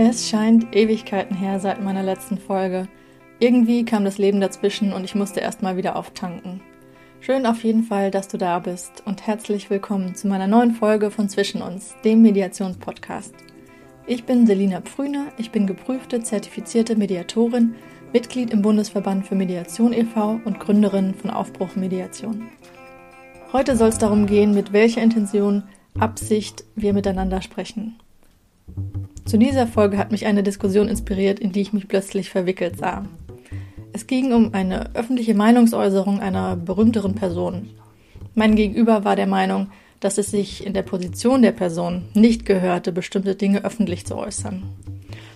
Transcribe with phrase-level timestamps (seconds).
[0.00, 2.86] Es scheint Ewigkeiten her seit meiner letzten Folge.
[3.40, 6.60] Irgendwie kam das Leben dazwischen und ich musste erstmal wieder auftanken.
[7.18, 11.10] Schön auf jeden Fall, dass du da bist und herzlich willkommen zu meiner neuen Folge
[11.10, 13.34] von Zwischen uns, dem Mediationspodcast.
[14.06, 17.74] Ich bin Selina Pfrüner, ich bin geprüfte, zertifizierte Mediatorin,
[18.12, 20.38] Mitglied im Bundesverband für Mediation e.V.
[20.44, 22.46] und Gründerin von Aufbruch Mediation.
[23.52, 25.64] Heute soll es darum gehen, mit welcher Intention,
[25.98, 27.98] Absicht wir miteinander sprechen.
[29.28, 33.04] Zu dieser Folge hat mich eine Diskussion inspiriert, in die ich mich plötzlich verwickelt sah.
[33.92, 37.68] Es ging um eine öffentliche Meinungsäußerung einer berühmteren Person.
[38.34, 39.66] Mein Gegenüber war der Meinung,
[40.00, 44.62] dass es sich in der Position der Person nicht gehörte, bestimmte Dinge öffentlich zu äußern.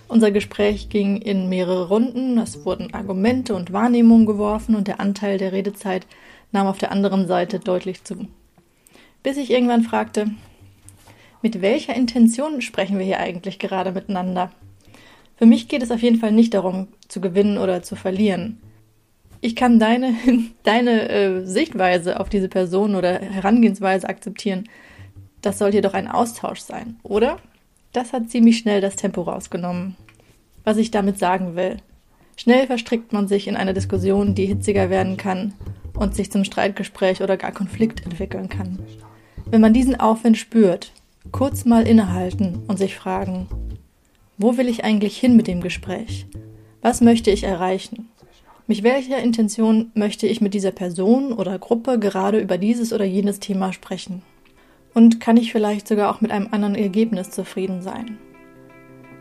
[0.08, 5.36] Unser Gespräch ging in mehrere Runden, es wurden Argumente und Wahrnehmungen geworfen und der Anteil
[5.36, 6.06] der Redezeit
[6.50, 8.26] nahm auf der anderen Seite deutlich zu.
[9.22, 10.30] Bis ich irgendwann fragte,
[11.42, 14.50] mit welcher Intention sprechen wir hier eigentlich gerade miteinander?
[15.36, 18.60] Für mich geht es auf jeden Fall nicht darum, zu gewinnen oder zu verlieren.
[19.40, 20.14] Ich kann deine,
[20.62, 24.68] deine äh, Sichtweise auf diese Person oder Herangehensweise akzeptieren.
[25.40, 27.38] Das soll jedoch ein Austausch sein, oder?
[27.92, 29.96] Das hat ziemlich schnell das Tempo rausgenommen.
[30.64, 31.78] Was ich damit sagen will.
[32.36, 35.54] Schnell verstrickt man sich in eine Diskussion, die hitziger werden kann
[35.94, 38.78] und sich zum Streitgespräch oder gar Konflikt entwickeln kann.
[39.46, 40.92] Wenn man diesen Aufwind spürt,
[41.30, 43.46] kurz mal innehalten und sich fragen,
[44.38, 46.26] wo will ich eigentlich hin mit dem Gespräch?
[46.80, 48.08] Was möchte ich erreichen?
[48.66, 53.38] Mit welcher Intention möchte ich mit dieser Person oder Gruppe gerade über dieses oder jenes
[53.38, 54.22] Thema sprechen?
[54.94, 58.18] Und kann ich vielleicht sogar auch mit einem anderen Ergebnis zufrieden sein?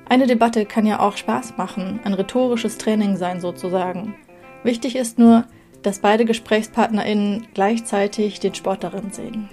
[0.10, 4.16] Eine Debatte kann ja auch Spaß machen, ein rhetorisches Training sein sozusagen.
[4.64, 5.46] Wichtig ist nur,
[5.84, 9.50] dass beide GesprächspartnerInnen gleichzeitig den Sport darin sehen.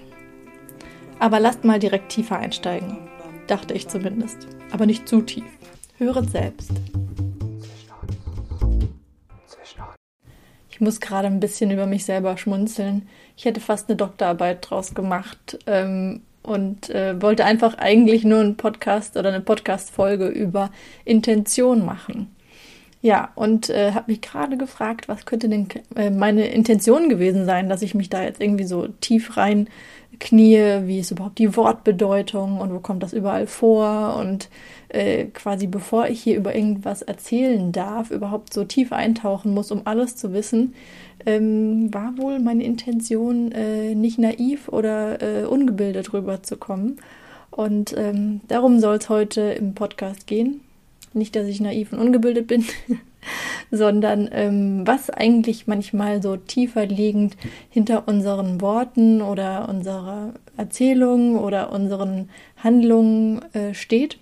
[1.21, 2.97] Aber lasst mal direkt tiefer einsteigen.
[3.47, 4.47] Dachte ich zumindest.
[4.71, 5.45] Aber nicht zu tief.
[5.97, 6.71] Höret selbst.
[10.71, 13.09] Ich muss gerade ein bisschen über mich selber schmunzeln.
[13.37, 18.57] Ich hätte fast eine Doktorarbeit draus gemacht ähm, und äh, wollte einfach eigentlich nur einen
[18.57, 20.71] Podcast oder eine Podcast-Folge über
[21.05, 22.33] Intention machen.
[23.00, 27.69] Ja, und äh, habe mich gerade gefragt, was könnte denn äh, meine Intention gewesen sein,
[27.69, 29.69] dass ich mich da jetzt irgendwie so tief rein
[30.19, 34.48] knie, wie ist überhaupt die Wortbedeutung und wo kommt das überall vor und
[34.88, 39.82] äh, quasi bevor ich hier über irgendwas erzählen darf, überhaupt so tief eintauchen muss, um
[39.84, 40.75] alles zu wissen,
[41.26, 46.97] ähm, war wohl meine Intention, äh, nicht naiv oder äh, ungebildet rüberzukommen.
[47.50, 50.60] Und ähm, darum soll es heute im Podcast gehen.
[51.13, 52.65] Nicht, dass ich naiv und ungebildet bin,
[53.71, 57.37] sondern ähm, was eigentlich manchmal so tiefer liegend
[57.71, 62.29] hinter unseren Worten oder unserer Erzählung oder unseren
[62.63, 64.19] Handlungen äh, steht.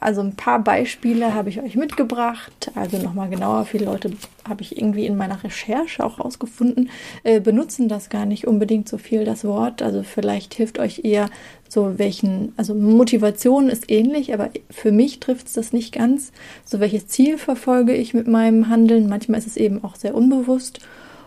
[0.00, 2.70] Also ein paar Beispiele habe ich euch mitgebracht.
[2.74, 4.12] Also nochmal genauer, viele Leute
[4.48, 6.90] habe ich irgendwie in meiner Recherche auch rausgefunden,
[7.24, 9.82] äh, benutzen das gar nicht unbedingt so viel, das Wort.
[9.82, 11.28] Also vielleicht hilft euch eher
[11.68, 16.32] so welchen, also Motivation ist ähnlich, aber für mich trifft es das nicht ganz.
[16.64, 19.08] So welches Ziel verfolge ich mit meinem Handeln?
[19.08, 20.80] Manchmal ist es eben auch sehr unbewusst.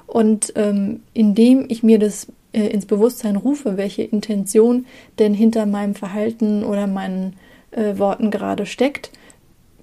[0.07, 4.85] Und ähm, indem ich mir das äh, ins Bewusstsein rufe, welche Intention
[5.19, 7.33] denn hinter meinem Verhalten oder meinen
[7.71, 9.11] äh, Worten gerade steckt,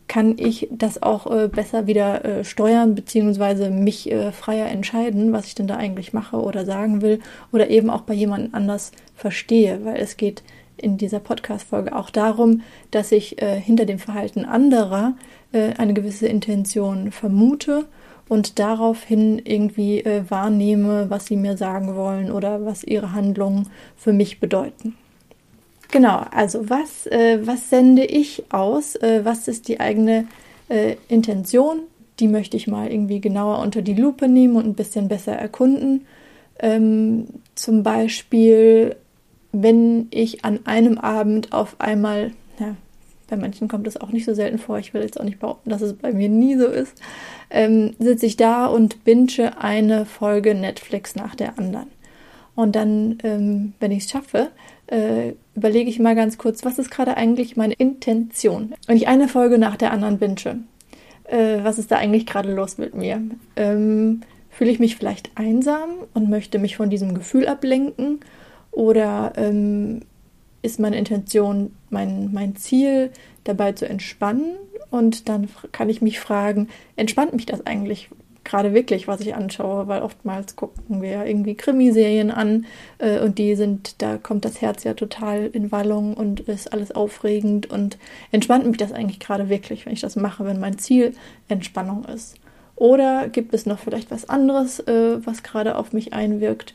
[0.09, 5.47] kann ich das auch äh, besser wieder äh, steuern, beziehungsweise mich äh, freier entscheiden, was
[5.47, 7.21] ich denn da eigentlich mache oder sagen will
[7.53, 10.43] oder eben auch bei jemand anders verstehe, weil es geht
[10.79, 15.15] in dieser Podcast-Folge auch darum, dass ich äh, hinter dem Verhalten anderer
[15.53, 17.85] äh, eine gewisse Intention vermute
[18.29, 24.39] und daraufhin irgendwie wahrnehme, was sie mir sagen wollen oder was ihre Handlungen für mich
[24.39, 24.95] bedeuten.
[25.91, 28.95] Genau, also was, äh, was sende ich aus?
[28.97, 30.27] Äh, was ist die eigene
[30.69, 31.81] äh, Intention?
[32.21, 36.07] Die möchte ich mal irgendwie genauer unter die Lupe nehmen und ein bisschen besser erkunden.
[36.59, 38.97] Ähm, zum Beispiel,
[39.53, 42.75] wenn ich an einem Abend auf einmal, ja,
[43.29, 45.71] bei manchen kommt das auch nicht so selten vor, ich will jetzt auch nicht behaupten,
[45.71, 47.01] dass es bei mir nie so ist,
[47.51, 51.87] ähm, sitze ich da und binge eine Folge Netflix nach der anderen.
[52.55, 54.51] Und dann, ähm, wenn ich es schaffe,
[54.89, 58.75] äh, überlege ich mal ganz kurz, was ist gerade eigentlich meine Intention?
[58.87, 60.65] Wenn ich eine Folge nach der anderen binge,
[61.25, 63.21] äh, was ist da eigentlich gerade los mit mir?
[63.57, 68.21] Ähm, fühle ich mich vielleicht einsam und möchte mich von diesem Gefühl ablenken?
[68.71, 70.01] Oder ähm,
[70.63, 73.11] ist meine Intention, mein, mein Ziel,
[73.45, 74.57] dabei zu entspannen?
[74.91, 78.09] Und dann kann ich mich fragen, entspannt mich das eigentlich
[78.49, 82.67] gerade wirklich, was ich anschaue, weil oftmals gucken wir irgendwie Krimiserien an
[82.99, 86.91] äh, und die sind, da kommt das Herz ja total in Wallung und ist alles
[86.93, 87.99] aufregend und
[88.33, 91.13] entspannt mich das eigentlich gerade wirklich, wenn ich das mache, wenn mein Ziel
[91.49, 92.37] Entspannung ist.
[92.75, 96.75] Oder gibt es noch vielleicht was anderes, äh, was gerade auf mich einwirkt?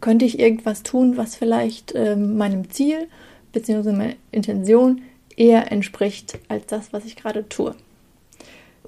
[0.00, 3.08] Könnte ich irgendwas tun, was vielleicht äh, meinem Ziel
[3.52, 3.92] bzw.
[3.92, 5.00] meiner Intention
[5.36, 7.74] eher entspricht als das, was ich gerade tue?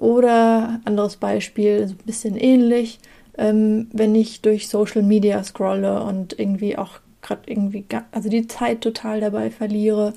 [0.01, 2.97] Oder anderes Beispiel, so ein bisschen ähnlich,
[3.37, 8.81] ähm, wenn ich durch Social Media scrolle und irgendwie auch gerade irgendwie, also die Zeit
[8.81, 10.15] total dabei verliere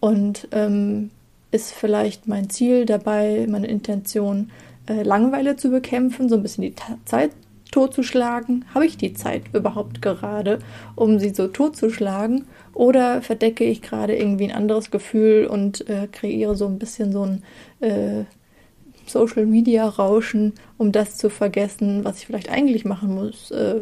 [0.00, 1.12] und ähm,
[1.52, 4.50] ist vielleicht mein Ziel dabei, meine Intention,
[4.88, 7.30] äh, Langeweile zu bekämpfen, so ein bisschen die Ta Zeit
[7.70, 8.64] totzuschlagen?
[8.74, 10.58] Habe ich die Zeit überhaupt gerade,
[10.96, 12.46] um sie so totzuschlagen?
[12.74, 17.24] Oder verdecke ich gerade irgendwie ein anderes Gefühl und äh, kreiere so ein bisschen so
[17.24, 17.44] ein
[17.78, 18.24] äh,
[19.06, 23.50] Social Media Rauschen, um das zu vergessen, was ich vielleicht eigentlich machen muss?
[23.50, 23.80] Äh,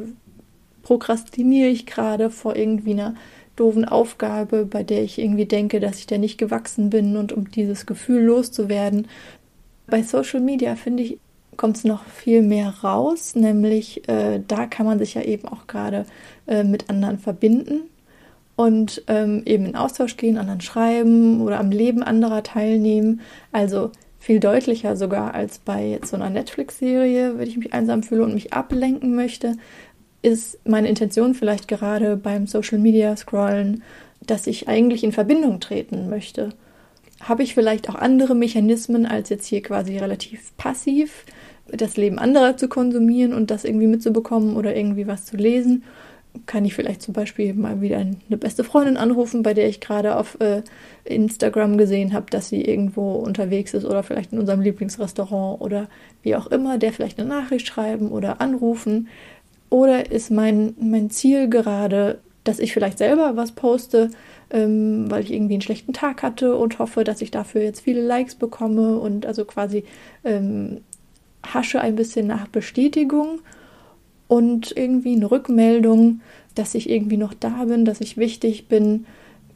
[0.82, 3.14] prokrastiniere ich gerade vor irgendwie einer
[3.56, 7.50] doofen Aufgabe, bei der ich irgendwie denke, dass ich der nicht gewachsen bin und um
[7.50, 9.06] dieses Gefühl loszuwerden.
[9.86, 11.18] Bei Social Media finde ich,
[11.56, 15.66] kommt es noch viel mehr raus, nämlich äh, da kann man sich ja eben auch
[15.66, 16.06] gerade
[16.46, 17.82] äh, mit anderen verbinden
[18.56, 23.20] und ähm, eben in Austausch gehen, anderen schreiben oder am Leben anderer teilnehmen.
[23.52, 23.90] Also
[24.20, 28.52] viel deutlicher sogar als bei so einer Netflix-Serie, wenn ich mich einsam fühle und mich
[28.52, 29.56] ablenken möchte,
[30.22, 33.82] ist meine Intention vielleicht gerade beim Social Media Scrollen,
[34.20, 36.50] dass ich eigentlich in Verbindung treten möchte.
[37.20, 41.24] Habe ich vielleicht auch andere Mechanismen als jetzt hier quasi relativ passiv
[41.72, 45.84] das Leben anderer zu konsumieren und das irgendwie mitzubekommen oder irgendwie was zu lesen?
[46.46, 50.16] Kann ich vielleicht zum Beispiel mal wieder eine beste Freundin anrufen, bei der ich gerade
[50.16, 50.62] auf äh,
[51.04, 55.88] Instagram gesehen habe, dass sie irgendwo unterwegs ist oder vielleicht in unserem Lieblingsrestaurant oder
[56.22, 59.08] wie auch immer, der vielleicht eine Nachricht schreiben oder anrufen.
[59.70, 64.10] Oder ist mein, mein Ziel gerade, dass ich vielleicht selber was poste,
[64.50, 68.02] ähm, weil ich irgendwie einen schlechten Tag hatte und hoffe, dass ich dafür jetzt viele
[68.02, 69.84] Likes bekomme und also quasi
[70.24, 70.80] ähm,
[71.44, 73.40] hasche ein bisschen nach Bestätigung
[74.30, 76.20] und irgendwie eine Rückmeldung,
[76.54, 79.06] dass ich irgendwie noch da bin, dass ich wichtig bin,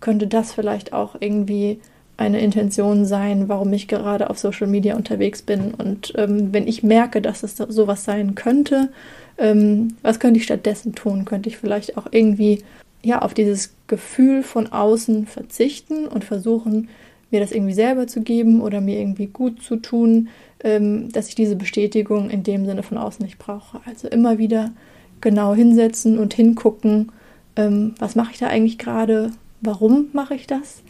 [0.00, 1.78] könnte das vielleicht auch irgendwie
[2.16, 5.74] eine Intention sein, warum ich gerade auf Social Media unterwegs bin.
[5.74, 8.90] Und ähm, wenn ich merke, dass es sowas sein könnte,
[9.38, 11.24] ähm, was könnte ich stattdessen tun?
[11.24, 12.64] Könnte ich vielleicht auch irgendwie
[13.00, 16.88] ja auf dieses Gefühl von außen verzichten und versuchen,
[17.30, 20.28] mir das irgendwie selber zu geben oder mir irgendwie gut zu tun,
[20.62, 23.80] ähm, dass ich diese Bestätigung in dem Sinne von außen nicht brauche.
[23.86, 24.72] Also immer wieder
[25.20, 27.12] genau hinsetzen und hingucken,
[27.56, 30.82] ähm, was mache ich da eigentlich gerade, warum mache ich das.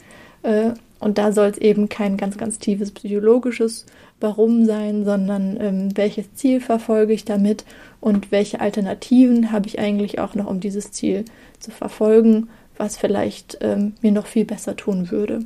[0.42, 3.84] Äh, und da soll es eben kein ganz, ganz tiefes psychologisches
[4.20, 7.64] Warum sein, sondern ähm, welches Ziel verfolge ich damit
[8.00, 11.24] und welche Alternativen habe ich eigentlich auch noch, um dieses Ziel
[11.58, 12.48] zu verfolgen,
[12.78, 15.40] was vielleicht ähm, mir noch viel besser tun würde.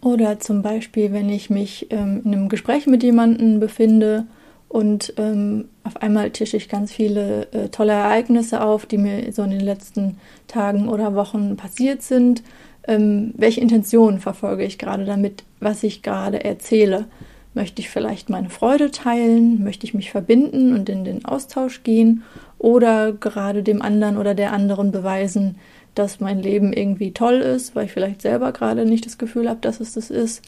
[0.00, 4.26] Oder zum Beispiel, wenn ich mich ähm, in einem Gespräch mit jemandem befinde
[4.68, 9.42] und ähm, auf einmal tische ich ganz viele äh, tolle Ereignisse auf, die mir so
[9.42, 12.42] in den letzten Tagen oder Wochen passiert sind.
[12.86, 17.06] Ähm, welche Intentionen verfolge ich gerade damit, was ich gerade erzähle?
[17.54, 19.64] Möchte ich vielleicht meine Freude teilen?
[19.64, 22.22] Möchte ich mich verbinden und in den Austausch gehen?
[22.58, 25.56] Oder gerade dem anderen oder der anderen beweisen,
[25.98, 29.60] dass mein Leben irgendwie toll ist, weil ich vielleicht selber gerade nicht das Gefühl habe,
[29.60, 30.42] dass es das ist.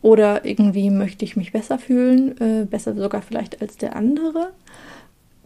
[0.00, 4.52] Oder irgendwie möchte ich mich besser fühlen, äh, besser sogar vielleicht als der andere.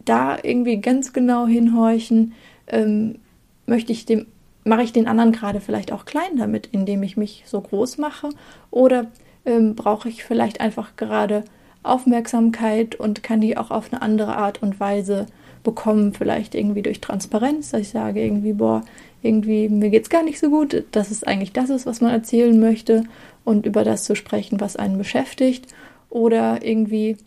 [0.05, 2.33] Da irgendwie ganz genau hinhorchen,
[2.67, 3.19] ähm,
[3.65, 4.27] möchte ich dem,
[4.63, 8.29] mache ich den anderen gerade vielleicht auch klein damit, indem ich mich so groß mache?
[8.71, 9.07] Oder
[9.45, 11.43] ähm, brauche ich vielleicht einfach gerade
[11.83, 15.27] Aufmerksamkeit und kann die auch auf eine andere Art und Weise
[15.63, 18.83] bekommen, vielleicht irgendwie durch Transparenz, dass ich sage irgendwie, boah,
[19.21, 22.11] irgendwie, mir geht es gar nicht so gut, dass es eigentlich das ist, was man
[22.11, 23.03] erzählen möchte
[23.43, 25.67] und über das zu sprechen, was einen beschäftigt.
[26.09, 27.17] Oder irgendwie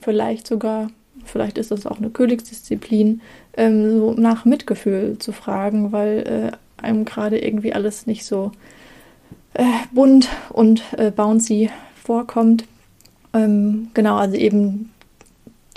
[0.00, 0.88] vielleicht sogar,
[1.24, 3.20] vielleicht ist das auch eine Königsdisziplin,
[3.56, 8.52] ähm, so nach Mitgefühl zu fragen, weil äh, einem gerade irgendwie alles nicht so
[9.54, 11.70] äh, bunt und äh, bouncy
[12.02, 12.64] vorkommt.
[13.34, 14.90] Ähm, genau, also eben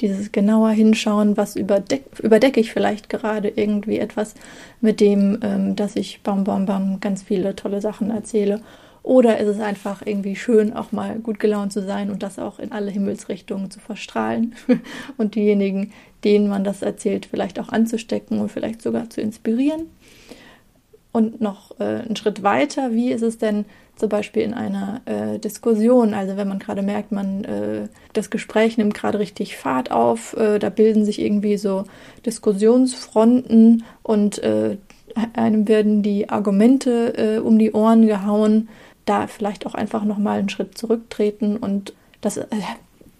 [0.01, 4.35] dieses genauer hinschauen, was überdeck, überdecke ich vielleicht gerade irgendwie etwas
[4.81, 8.61] mit dem, ähm, dass ich bam, bam, bam ganz viele tolle Sachen erzähle.
[9.03, 12.57] Oder ist es einfach irgendwie schön, auch mal gut gelaunt zu sein und das auch
[12.57, 14.55] in alle Himmelsrichtungen zu verstrahlen
[15.17, 15.91] und diejenigen,
[16.23, 19.83] denen man das erzählt, vielleicht auch anzustecken und vielleicht sogar zu inspirieren.
[21.11, 25.39] Und noch äh, einen Schritt weiter, wie ist es denn, zum Beispiel in einer äh,
[25.39, 30.35] Diskussion, also wenn man gerade merkt, man äh, das Gespräch nimmt gerade richtig Fahrt auf,
[30.37, 31.85] äh, da bilden sich irgendwie so
[32.25, 34.77] Diskussionsfronten und äh,
[35.33, 38.67] einem werden die Argumente äh, um die Ohren gehauen,
[39.05, 41.57] da vielleicht auch einfach nochmal einen Schritt zurücktreten.
[41.57, 42.47] Und das, äh,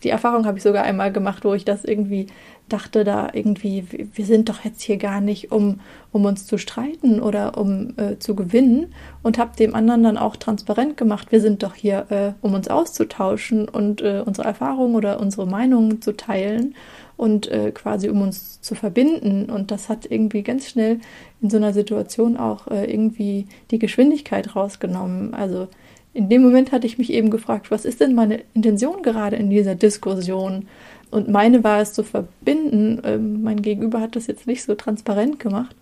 [0.03, 2.27] die Erfahrung habe ich sogar einmal gemacht, wo ich das irgendwie
[2.69, 5.79] dachte da irgendwie, wir sind doch jetzt hier gar nicht, um,
[6.12, 10.36] um uns zu streiten oder um äh, zu gewinnen und habe dem anderen dann auch
[10.36, 15.19] transparent gemacht, wir sind doch hier, äh, um uns auszutauschen und äh, unsere Erfahrungen oder
[15.19, 16.75] unsere Meinungen zu teilen
[17.17, 19.50] und äh, quasi um uns zu verbinden.
[19.50, 21.00] Und das hat irgendwie ganz schnell
[21.41, 25.34] in so einer Situation auch äh, irgendwie die Geschwindigkeit rausgenommen.
[25.34, 25.67] Also
[26.15, 29.50] in dem Moment hatte ich mich eben gefragt, was ist denn meine Intention gerade in
[29.50, 30.67] dieser Diskussion?
[31.12, 33.01] Und meine war es zu verbinden.
[33.03, 35.75] Ähm, mein Gegenüber hat das jetzt nicht so transparent gemacht.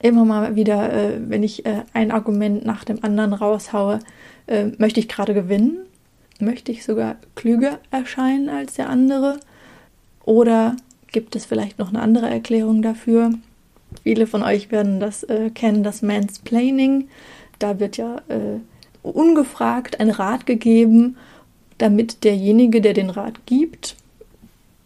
[0.00, 3.98] Immer mal wieder, äh, wenn ich äh, ein Argument nach dem anderen raushaue,
[4.46, 5.78] äh, möchte ich gerade gewinnen?
[6.40, 9.40] Möchte ich sogar klüger erscheinen als der andere?
[10.24, 10.76] Oder
[11.12, 13.32] gibt es vielleicht noch eine andere Erklärung dafür?
[14.02, 17.08] Viele von euch werden das äh, kennen, das Mansplaining.
[17.58, 18.60] Da wird ja äh,
[19.02, 21.16] ungefragt ein Rat gegeben,
[21.78, 23.96] damit derjenige, der den Rat gibt,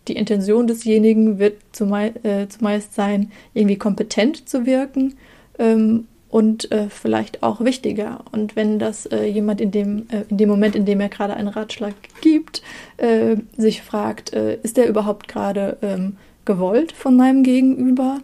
[0.08, 5.14] die Intention desjenigen wird zumei äh, zumeist sein, irgendwie kompetent zu wirken
[5.58, 8.24] ähm, und äh, vielleicht auch wichtiger.
[8.32, 11.34] Und wenn das äh, jemand in dem, äh, in dem Moment, in dem er gerade
[11.34, 12.62] einen Ratschlag gibt,
[12.96, 18.18] äh, sich fragt, äh, ist der überhaupt gerade ähm, gewollt von meinem Gegenüber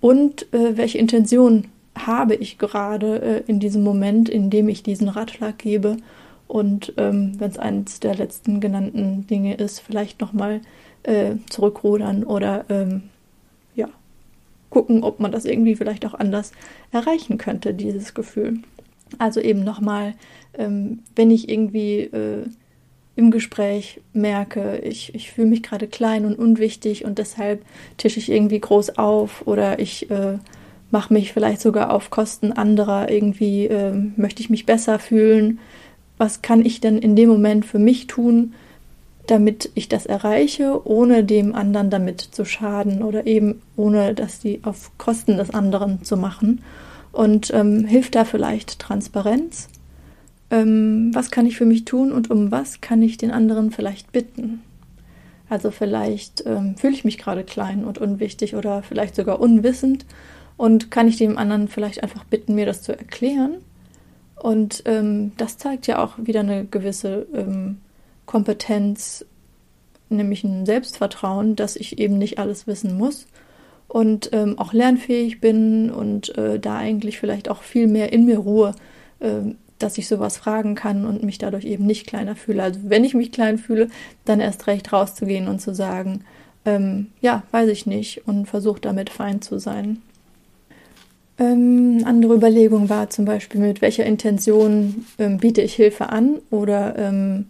[0.00, 1.64] und welche Intention
[1.96, 5.96] habe ich gerade in diesem Moment, in dem ich diesen Ratschlag gebe.
[6.46, 10.60] Und ähm, wenn es eines der letzten genannten Dinge ist, vielleicht nochmal
[11.06, 13.04] äh, zurückrudern oder ähm,
[13.74, 13.88] ja,
[14.70, 16.52] gucken, ob man das irgendwie vielleicht auch anders
[16.92, 18.58] erreichen könnte, dieses Gefühl.
[19.18, 20.14] Also eben nochmal,
[20.58, 22.44] ähm, wenn ich irgendwie äh,
[23.14, 27.64] im Gespräch merke, ich, ich fühle mich gerade klein und unwichtig und deshalb
[27.96, 30.38] tische ich irgendwie groß auf oder ich äh,
[30.90, 35.60] mache mich vielleicht sogar auf Kosten anderer irgendwie, äh, möchte ich mich besser fühlen.
[36.18, 38.54] Was kann ich denn in dem Moment für mich tun,
[39.26, 44.60] damit ich das erreiche, ohne dem anderen damit zu schaden oder eben ohne das die
[44.62, 46.62] auf Kosten des anderen zu machen.
[47.12, 49.68] Und ähm, hilft da vielleicht Transparenz?
[50.50, 54.12] Ähm, was kann ich für mich tun und um was kann ich den anderen vielleicht
[54.12, 54.62] bitten?
[55.48, 60.04] Also vielleicht ähm, fühle ich mich gerade klein und unwichtig oder vielleicht sogar unwissend
[60.56, 63.58] und kann ich dem anderen vielleicht einfach bitten, mir das zu erklären.
[64.36, 67.78] Und ähm, das zeigt ja auch wieder eine gewisse ähm,
[68.26, 69.24] Kompetenz,
[70.08, 73.26] nämlich ein Selbstvertrauen, dass ich eben nicht alles wissen muss
[73.88, 78.38] und ähm, auch lernfähig bin und äh, da eigentlich vielleicht auch viel mehr in mir
[78.38, 78.74] ruhe,
[79.20, 82.62] äh, dass ich sowas fragen kann und mich dadurch eben nicht kleiner fühle.
[82.62, 83.88] Also wenn ich mich klein fühle,
[84.24, 86.24] dann erst recht rauszugehen und zu sagen,
[86.64, 90.02] ähm, ja, weiß ich nicht und versuche damit fein zu sein.
[91.38, 96.96] Ähm, andere Überlegung war zum Beispiel, mit welcher Intention ähm, biete ich Hilfe an oder
[96.98, 97.46] ähm,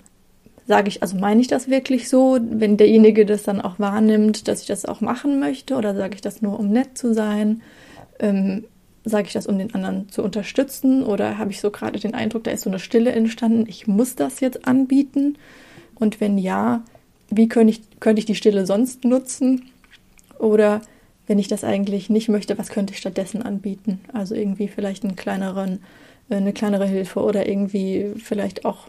[0.66, 4.62] sage ich, also meine ich das wirklich so, wenn derjenige das dann auch wahrnimmt, dass
[4.62, 7.62] ich das auch machen möchte oder sage ich das nur, um nett zu sein?
[8.18, 8.64] Ähm,
[9.04, 12.44] sage ich das, um den anderen zu unterstützen oder habe ich so gerade den Eindruck,
[12.44, 15.38] da ist so eine Stille entstanden, ich muss das jetzt anbieten?
[15.94, 16.82] Und wenn ja,
[17.30, 19.70] wie könnte ich, könnte ich die Stille sonst nutzen?
[20.40, 20.80] Oder
[21.28, 24.00] wenn ich das eigentlich nicht möchte, was könnte ich stattdessen anbieten?
[24.12, 25.80] Also irgendwie vielleicht einen kleineren,
[26.28, 28.88] eine kleinere Hilfe oder irgendwie vielleicht auch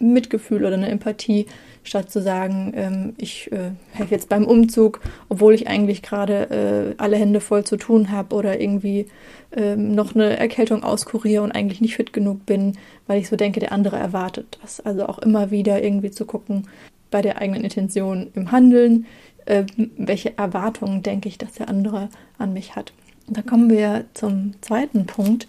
[0.00, 1.46] Mitgefühl oder eine Empathie,
[1.84, 7.02] statt zu sagen, ähm, ich äh, helfe jetzt beim Umzug, obwohl ich eigentlich gerade äh,
[7.02, 9.06] alle Hände voll zu tun habe oder irgendwie
[9.54, 13.60] ähm, noch eine Erkältung auskuriere und eigentlich nicht fit genug bin, weil ich so denke,
[13.60, 14.80] der andere erwartet das.
[14.80, 16.68] Also auch immer wieder irgendwie zu gucken
[17.10, 19.06] bei der eigenen Intention im Handeln,
[19.44, 22.92] äh, welche Erwartungen denke ich, dass der andere an mich hat.
[23.28, 25.46] da kommen wir zum zweiten Punkt,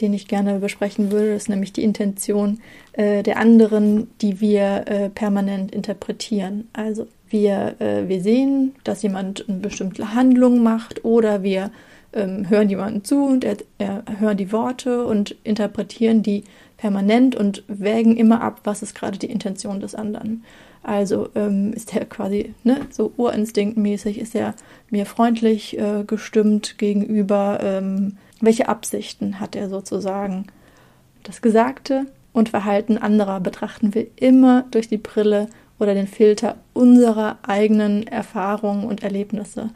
[0.00, 2.60] den ich gerne besprechen würde, ist nämlich die Intention
[2.92, 6.68] äh, der anderen, die wir äh, permanent interpretieren.
[6.72, 11.70] Also wir, äh, wir sehen, dass jemand eine bestimmte Handlung macht oder wir
[12.12, 16.44] ähm, hören jemanden zu und er, er hören die Worte und interpretieren die
[16.76, 20.44] permanent und wägen immer ab, was ist gerade die Intention des anderen.
[20.82, 24.54] Also ähm, ist er quasi ne, so urinstinktmäßig, ist er
[24.90, 30.46] mir freundlich äh, gestimmt gegenüber, ähm, welche Absichten hat er sozusagen?
[31.22, 35.48] Das Gesagte und Verhalten anderer betrachten wir immer durch die Brille
[35.78, 39.70] oder den Filter unserer eigenen Erfahrungen und Erlebnisse.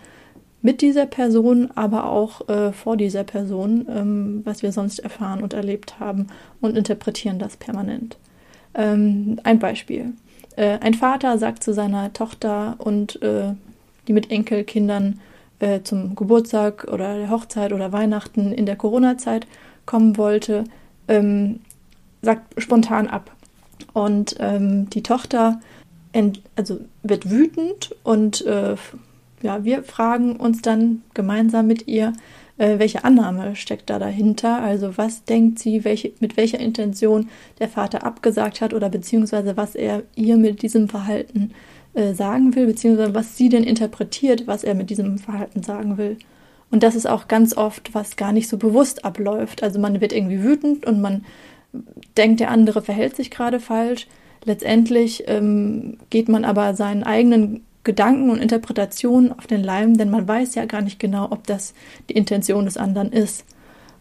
[0.61, 5.55] mit dieser Person, aber auch äh, vor dieser Person, ähm, was wir sonst erfahren und
[5.55, 6.27] erlebt haben
[6.61, 8.19] und interpretieren das permanent.
[8.75, 10.15] Ähm, ein Beispiel.
[10.57, 13.53] Äh, ein Vater sagt zu seiner Tochter und äh,
[14.09, 15.21] die mit Enkelkindern
[15.61, 19.47] äh, zum Geburtstag oder der Hochzeit oder Weihnachten in der Corona-Zeit
[19.87, 20.65] kommen wollte,
[21.09, 21.61] ähm,
[22.23, 23.31] sagt spontan ab.
[23.93, 25.61] Und ähm, die Tochter
[26.57, 28.77] also wird wütend und äh,
[29.43, 32.13] ja, wir fragen uns dann gemeinsam mit ihr,
[32.57, 34.61] äh, welche Annahme steckt da dahinter?
[34.61, 37.29] Also was denkt sie, welche, mit welcher Intention
[37.61, 41.78] der Vater abgesagt hat oder beziehungsweise was er ihr mit diesem Verhalten äh,
[42.15, 46.17] sagen will, beziehungsweise was sie denn interpretiert, was er mit diesem Verhalten sagen will.
[46.71, 49.63] Und das ist auch ganz oft, was gar nicht so bewusst abläuft.
[49.63, 51.25] Also man wird irgendwie wütend und man
[52.17, 54.07] denkt, der andere verhält sich gerade falsch.
[54.45, 60.29] Letztendlich ähm, geht man aber seinen eigenen Gedanken und Interpretationen auf den Leim, denn man
[60.29, 61.75] weiß ja gar nicht genau, ob das
[62.09, 63.45] die Intention des anderen ist.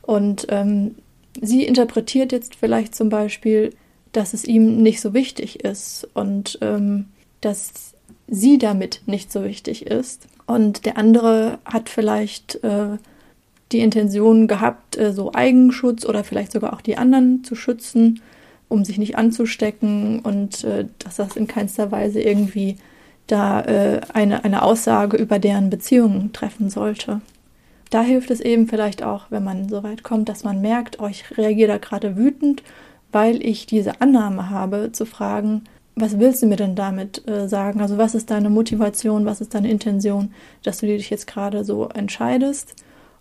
[0.02, 0.96] Und ähm,
[1.42, 3.74] sie interpretiert jetzt vielleicht zum Beispiel,
[4.12, 7.06] dass es ihm nicht so wichtig ist und ähm,
[7.42, 7.94] dass
[8.28, 10.28] sie damit nicht so wichtig ist.
[10.46, 12.98] Und der andere hat vielleicht äh,
[13.72, 18.22] die Intention gehabt, äh, so Eigenschutz oder vielleicht sogar auch die anderen zu schützen,
[18.70, 22.78] um sich nicht anzustecken und äh, dass das in keinster Weise irgendwie
[23.28, 27.22] da äh, eine, eine Aussage über deren Beziehungen treffen sollte.
[27.90, 31.08] Da hilft es eben vielleicht auch, wenn man so weit kommt, dass man merkt, oh,
[31.08, 32.64] ich reagiere da gerade wütend,
[33.12, 35.64] weil ich diese Annahme habe, zu fragen,
[36.00, 37.82] was willst du mir denn damit äh, sagen?
[37.82, 40.32] Also was ist deine Motivation, was ist deine Intention,
[40.64, 42.76] dass du dich jetzt gerade so entscheidest?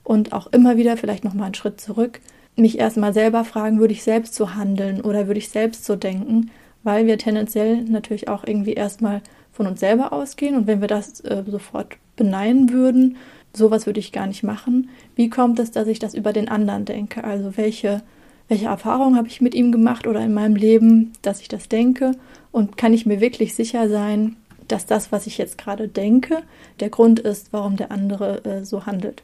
[0.05, 2.21] Und auch immer wieder vielleicht nochmal einen Schritt zurück,
[2.55, 6.51] mich erstmal selber fragen, würde ich selbst so handeln oder würde ich selbst so denken?
[6.85, 9.21] Weil wir tendenziell natürlich auch irgendwie erstmal
[9.53, 13.17] von uns selber ausgehen und wenn wir das äh, sofort beneiden würden,
[13.53, 14.91] sowas würde ich gar nicht machen.
[15.15, 17.25] Wie kommt es, dass ich das über den anderen denke?
[17.25, 18.03] Also welche,
[18.49, 22.13] welche Erfahrungen habe ich mit ihm gemacht oder in meinem Leben, dass ich das denke?
[22.53, 24.37] Und kann ich mir wirklich sicher sein,
[24.69, 26.43] dass das, was ich jetzt gerade denke,
[26.81, 29.23] der Grund ist, warum der andere äh, so handelt?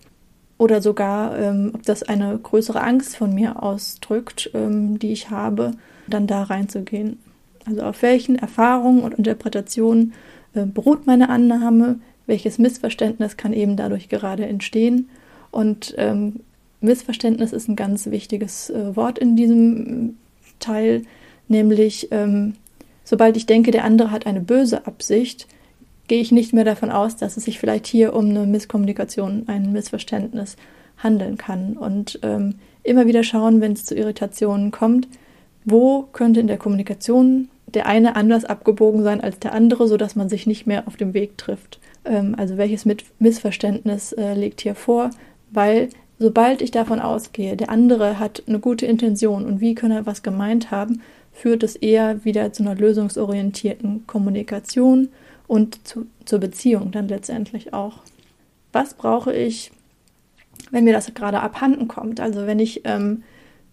[0.58, 5.72] Oder sogar, ähm, ob das eine größere Angst von mir ausdrückt, ähm, die ich habe,
[6.06, 7.18] dann da reinzugehen.
[7.64, 10.12] Also auf welchen Erfahrungen und Interpretationen
[10.54, 12.00] äh, beruht meine Annahme?
[12.26, 15.08] Welches Missverständnis kann eben dadurch gerade entstehen?
[15.50, 16.40] Und ähm,
[16.82, 20.16] Missverständnis ist ein ganz wichtiges äh, Wort in diesem
[20.58, 21.02] Teil,
[21.48, 22.54] nämlich ähm,
[23.04, 25.46] sobald ich denke, der andere hat eine böse Absicht,
[26.08, 29.72] gehe ich nicht mehr davon aus, dass es sich vielleicht hier um eine Misskommunikation, ein
[29.72, 30.56] Missverständnis
[30.98, 31.76] handeln kann.
[31.76, 35.08] Und ähm, immer wieder schauen, wenn es zu Irritationen kommt,
[35.64, 40.28] wo könnte in der Kommunikation der eine anders abgebogen sein als der andere, sodass man
[40.28, 41.80] sich nicht mehr auf dem Weg trifft.
[42.04, 42.86] Ähm, also welches
[43.18, 45.10] Missverständnis äh, liegt hier vor?
[45.50, 45.88] Weil
[46.22, 50.22] sobald ich davon ausgehe, der andere hat eine gute Intention und wie kann er was
[50.22, 55.08] gemeint haben, führt es eher wieder zu einer lösungsorientierten Kommunikation
[55.48, 57.98] und zu, zur Beziehung dann letztendlich auch.
[58.72, 59.72] Was brauche ich,
[60.70, 62.20] wenn mir das gerade abhanden kommt?
[62.20, 63.24] Also wenn ich ähm,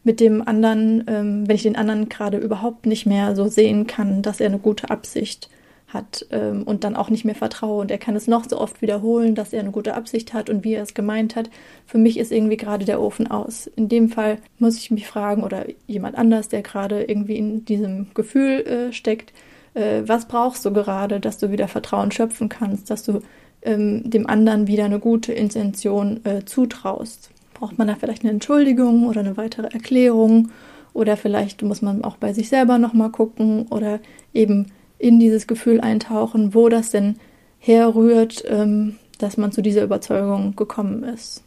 [0.04, 4.24] mit dem anderen, ähm, wenn ich den anderen gerade überhaupt nicht mehr so sehen kann,
[4.24, 5.50] dass er eine gute Absicht
[5.90, 8.82] hat ähm, und dann auch nicht mehr vertraue und er kann es noch so oft
[8.82, 11.50] wiederholen, dass er eine gute Absicht hat und wie er es gemeint hat.
[11.86, 13.68] Für mich ist irgendwie gerade der Ofen aus.
[13.68, 18.08] In dem Fall muss ich mich fragen oder jemand anders, der gerade irgendwie in diesem
[18.14, 19.34] Gefühl äh, steckt,
[19.74, 23.22] äh, was brauchst du gerade, dass du wieder Vertrauen schöpfen kannst, dass du
[23.62, 29.08] ähm, dem anderen wieder eine gute Intention äh, zutraust braucht man da vielleicht eine Entschuldigung
[29.08, 30.50] oder eine weitere Erklärung
[30.94, 34.00] oder vielleicht muss man auch bei sich selber nochmal gucken oder
[34.34, 34.68] eben
[35.00, 37.16] in dieses Gefühl eintauchen, wo das denn
[37.58, 41.44] herrührt, ähm, dass man zu dieser Überzeugung gekommen ist.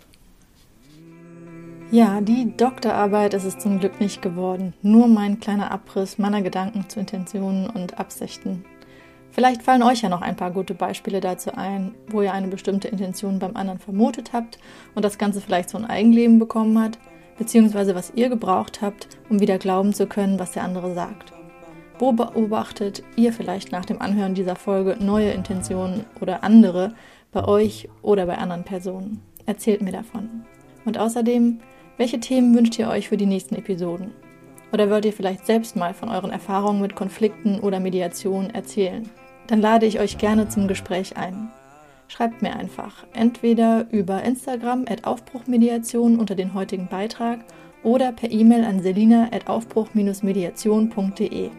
[1.91, 4.73] Ja, die Doktorarbeit ist es zum Glück nicht geworden.
[4.83, 8.65] Nur mein kleiner Abriss meiner Gedanken zu Intentionen und Absichten
[9.33, 12.88] Vielleicht fallen euch ja noch ein paar gute Beispiele dazu ein, wo ihr eine bestimmte
[12.88, 14.59] Intention beim anderen vermutet habt
[14.95, 16.99] und das Ganze vielleicht so ein Eigenleben bekommen hat,
[17.38, 21.32] beziehungsweise was ihr gebraucht habt, um wieder glauben zu können, was der andere sagt.
[22.03, 26.95] Wo beobachtet ihr vielleicht nach dem Anhören dieser Folge neue Intentionen oder andere
[27.31, 29.23] bei euch oder bei anderen Personen?
[29.47, 30.43] Erzählt mir davon.
[30.85, 31.61] Und außerdem,
[31.99, 34.11] welche Themen wünscht ihr euch für die nächsten Episoden?
[34.73, 39.09] Oder wollt ihr vielleicht selbst mal von euren Erfahrungen mit Konflikten oder Mediation erzählen?
[39.47, 41.53] dann lade ich euch gerne zum Gespräch ein.
[42.09, 47.45] Schreibt mir einfach, entweder über Instagram at Aufbruchmediation unter den heutigen Beitrag
[47.85, 51.51] oder per E-Mail an selina at aufbruch-mediation.de.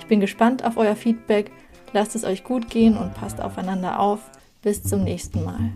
[0.00, 1.52] Ich bin gespannt auf euer Feedback,
[1.92, 4.18] lasst es euch gut gehen und passt aufeinander auf.
[4.62, 5.70] Bis zum nächsten Mal.